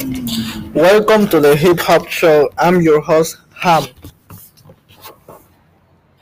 Welcome 0.00 1.28
to 1.28 1.40
the 1.40 1.54
Hip 1.54 1.78
Hop 1.80 2.08
Show. 2.08 2.48
I'm 2.56 2.80
your 2.80 3.02
host, 3.02 3.36
Ham. 3.54 3.84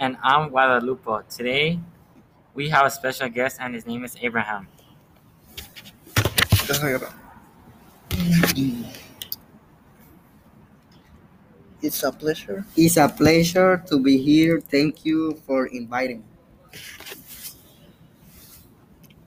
And 0.00 0.16
I'm 0.20 0.48
Guadalupe. 0.48 1.22
Today, 1.30 1.78
we 2.54 2.68
have 2.70 2.86
a 2.86 2.90
special 2.90 3.28
guest, 3.28 3.58
and 3.60 3.76
his 3.76 3.86
name 3.86 4.02
is 4.02 4.16
Abraham. 4.20 4.66
It's 11.80 12.02
a 12.02 12.10
pleasure. 12.10 12.66
It's 12.76 12.96
a 12.96 13.08
pleasure 13.08 13.84
to 13.86 14.02
be 14.02 14.18
here. 14.18 14.60
Thank 14.60 15.04
you 15.04 15.34
for 15.46 15.66
inviting 15.66 16.18
me. 16.18 16.24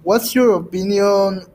What's 0.04 0.36
your 0.36 0.56
opinion 0.58 1.46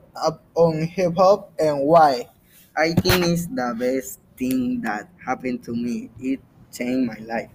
on 0.55 0.81
hip 0.81 1.13
hop 1.15 1.53
and 1.59 1.81
why? 1.81 2.29
I 2.77 2.93
think 2.93 3.25
it's 3.25 3.47
the 3.47 3.75
best 3.77 4.21
thing 4.37 4.79
that 4.81 5.09
happened 5.25 5.63
to 5.65 5.75
me. 5.75 6.09
It 6.19 6.39
changed 6.71 7.07
my 7.11 7.17
life. 7.25 7.51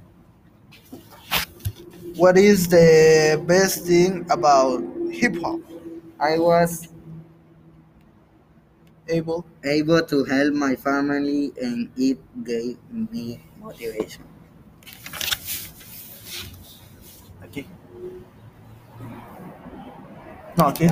What 2.16 2.36
is 2.38 2.68
the 2.68 3.42
best 3.46 3.84
thing 3.84 4.26
about 4.30 4.82
hip 5.10 5.36
hop? 5.42 5.60
I 6.20 6.38
was 6.38 6.88
Able. 9.08 9.44
able 9.64 10.02
to 10.02 10.24
help 10.24 10.54
my 10.54 10.74
family 10.76 11.52
and 11.60 11.90
it 11.96 12.18
gave 12.44 12.76
me 12.90 13.40
motivation. 13.58 14.24
Okay. 17.44 17.66
No, 20.56 20.66
aquí. 20.66 20.86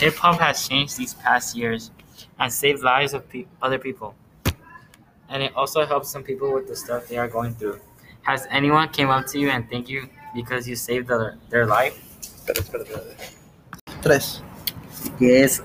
Hip 0.00 0.14
hop 0.16 0.40
has 0.40 0.68
changed 0.68 0.96
these 0.96 1.14
past 1.14 1.56
years 1.56 1.90
and 2.38 2.52
save 2.52 2.82
lives 2.82 3.14
of 3.14 3.28
pe- 3.28 3.46
other 3.62 3.78
people. 3.78 4.14
And 5.28 5.42
it 5.42 5.54
also 5.56 5.84
helps 5.84 6.08
some 6.10 6.22
people 6.22 6.52
with 6.52 6.68
the 6.68 6.76
stuff 6.76 7.08
they 7.08 7.16
are 7.16 7.28
going 7.28 7.54
through. 7.54 7.80
Has 8.22 8.46
anyone 8.50 8.88
came 8.88 9.08
up 9.08 9.26
to 9.28 9.38
you 9.38 9.50
and 9.50 9.68
thank 9.70 9.88
you 9.88 10.08
because 10.34 10.68
you 10.68 10.76
saved 10.76 11.08
their, 11.08 11.36
their 11.48 11.66
life? 11.66 11.94
Tres. 14.02 14.40
Yes, 15.20 15.60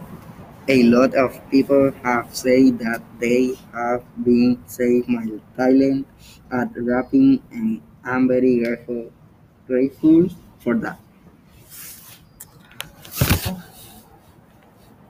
a 0.67 0.83
lot 0.83 1.16
of 1.16 1.39
people 1.49 1.91
have 2.03 2.33
said 2.35 2.79
that 2.79 3.02
they 3.19 3.55
have 3.73 4.03
been 4.23 4.61
saved 4.67 5.09
my 5.09 5.25
talent 5.57 6.07
at 6.52 6.69
rapping 6.75 7.41
and 7.52 7.81
I'm 8.03 8.27
very 8.27 8.59
grateful, 8.63 9.11
grateful 9.67 10.29
for 10.59 10.75
that. 10.75 10.99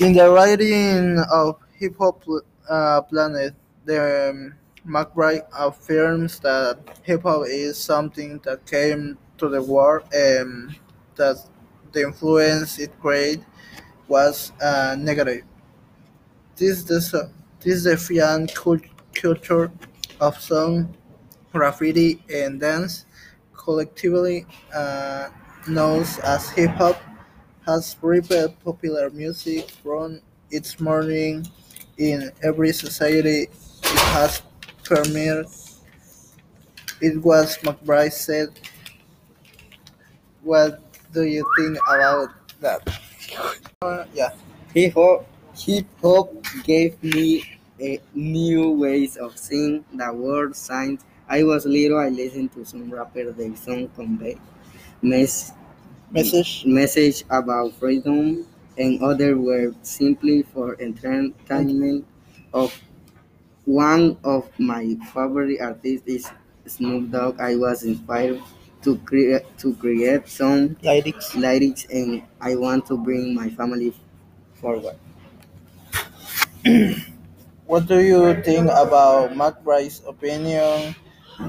In 0.05 0.13
the 0.13 0.29
writing 0.29 1.19
of 1.33 1.57
Hip 1.79 1.97
Hop 1.97 2.23
uh, 2.69 3.01
Planet, 3.09 3.55
the 3.87 4.29
um, 4.29 4.55
McBride 4.87 5.47
affirms 5.59 6.39
that 6.41 6.77
hip 7.05 7.23
hop 7.23 7.47
is 7.49 7.79
something 7.79 8.39
that 8.45 8.67
came 8.67 9.17
to 9.39 9.49
the 9.49 9.63
world 9.63 10.03
and 10.13 10.77
that 11.17 11.37
the 11.93 12.03
influence 12.03 12.79
it 12.79 12.93
created 13.01 13.47
was 14.07 14.53
uh, 14.61 14.95
negative. 14.99 15.45
This 16.57 16.85
this 16.85 17.15
this 17.61 17.85
defiant 17.85 18.55
cult- 18.55 18.93
culture 19.15 19.73
of 20.21 20.39
song, 20.39 20.95
graffiti, 21.51 22.23
and 22.29 22.61
dance, 22.61 23.07
collectively 23.57 24.45
uh, 24.75 25.31
known 25.67 26.05
as 26.25 26.51
hip 26.51 26.73
hop, 26.73 27.01
has 27.67 27.97
rippled 28.03 28.59
popular 28.65 29.11
music 29.11 29.71
from 29.83 30.21
its 30.51 30.79
morning 30.81 31.47
in 31.99 32.31
every 32.43 32.73
society 32.73 33.49
it 33.49 33.99
has 34.15 34.43
permeated. 34.85 35.47
It 37.01 37.23
was 37.23 37.57
McBride 37.59 38.13
said. 38.13 38.49
What 40.43 40.81
do 41.13 41.23
you 41.25 41.45
think 41.57 41.79
about 41.89 42.31
that? 42.61 42.83
Uh, 43.83 44.05
yeah. 44.15 44.31
Hip 44.75 44.95
hop, 44.95 45.27
hip 45.57 45.87
hop 46.03 46.31
gave 46.65 47.03
me 47.03 47.45
a 47.81 48.01
new 48.15 48.71
ways 48.71 49.17
of 49.17 49.39
seeing 49.39 49.85
the 49.93 50.13
world. 50.13 50.57
Since 50.57 51.05
I 51.29 51.43
was 51.45 51.65
little, 51.67 51.99
I 51.99 52.09
listened 52.09 52.53
to 52.55 52.65
some 52.65 52.91
rappers. 52.93 53.35
Their 53.37 53.55
song 53.57 53.89
convey 53.97 54.37
mess, 55.03 55.53
Message. 56.11 56.65
message 56.65 57.25
about 57.29 57.75
freedom, 57.75 58.47
and 58.79 59.03
other 59.03 59.37
were 59.37 59.75
simply 59.83 60.43
for 60.43 60.77
entertainment. 60.81 62.07
Of 62.55 62.73
one 63.67 64.17
of 64.25 64.49
my 64.59 64.97
favorite 65.13 65.61
artists 65.61 66.07
is 66.09 66.25
Snoop 66.67 67.11
Dogg. 67.11 67.41
I 67.41 67.57
was 67.57 67.85
inspired 67.85 68.41
to 68.83 68.97
create 69.09 69.45
to 69.59 69.75
create 69.77 70.29
some 70.29 70.77
Lyrics. 70.83 71.35
lyrics, 71.35 71.87
and 71.91 72.23
I 72.41 72.57
want 72.57 72.87
to 72.89 72.97
bring 72.99 73.35
my 73.35 73.51
family 73.51 73.95
forward. 74.61 74.97
What 77.67 77.87
do 77.89 78.01
you 78.01 78.35
think 78.43 78.69
about 78.71 79.33
McBride's 79.33 80.03
opinion 80.07 80.95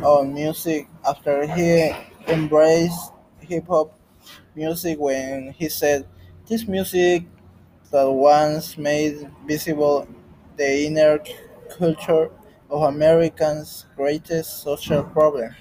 on 0.03 0.33
music 0.33 0.87
after 1.07 1.45
he 1.47 1.91
embraced 2.27 3.11
hip 3.41 3.67
hop 3.67 3.93
music 4.55 4.99
when 4.99 5.51
he 5.57 5.69
said 5.69 6.05
this 6.47 6.67
music 6.67 7.25
that 7.91 8.09
once 8.11 8.77
made 8.77 9.29
visible 9.47 10.07
the 10.57 10.87
inner 10.87 11.19
culture 11.77 12.31
of 12.69 12.83
Americans' 12.83 13.85
greatest 13.95 14.63
social 14.63 15.03
problem? 15.03 15.55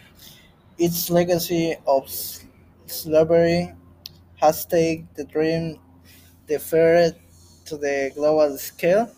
Its 0.78 1.10
legacy 1.10 1.76
of 1.86 2.10
slavery 2.86 3.74
has 4.36 4.64
taken 4.66 5.08
the 5.14 5.24
dream 5.24 5.78
deferred 6.46 7.16
to 7.66 7.76
the 7.76 8.12
global 8.14 8.56
scale. 8.58 9.10